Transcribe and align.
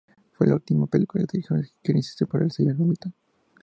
Fue 0.31 0.47
la 0.47 0.55
última 0.55 0.87
película 0.87 1.25
que 1.27 1.37
dirigió 1.37 1.55
Christensen 1.83 2.27
para 2.27 2.45
el 2.45 2.49
sello 2.51 2.73
Lumiton. 2.73 3.13